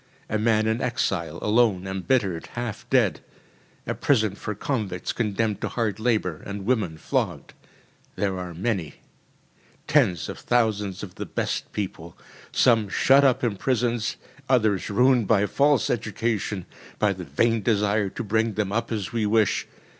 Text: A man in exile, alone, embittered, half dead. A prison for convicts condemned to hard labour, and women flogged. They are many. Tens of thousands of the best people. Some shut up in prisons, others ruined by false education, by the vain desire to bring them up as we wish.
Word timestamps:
A 0.31 0.39
man 0.39 0.65
in 0.65 0.81
exile, 0.81 1.37
alone, 1.43 1.85
embittered, 1.85 2.47
half 2.53 2.89
dead. 2.89 3.19
A 3.85 3.93
prison 3.93 4.33
for 4.33 4.55
convicts 4.55 5.13
condemned 5.13 5.61
to 5.61 5.67
hard 5.67 5.99
labour, 5.99 6.37
and 6.43 6.65
women 6.65 6.97
flogged. 6.97 7.53
They 8.15 8.25
are 8.25 8.55
many. 8.55 8.95
Tens 9.85 10.27
of 10.27 10.39
thousands 10.39 11.03
of 11.03 11.13
the 11.21 11.27
best 11.27 11.71
people. 11.71 12.17
Some 12.51 12.89
shut 12.89 13.23
up 13.23 13.43
in 13.43 13.57
prisons, 13.57 14.15
others 14.49 14.89
ruined 14.89 15.27
by 15.27 15.45
false 15.45 15.87
education, 15.91 16.65
by 16.97 17.13
the 17.13 17.23
vain 17.25 17.61
desire 17.61 18.09
to 18.09 18.23
bring 18.23 18.53
them 18.55 18.71
up 18.71 18.91
as 18.91 19.13
we 19.13 19.27
wish. 19.27 19.67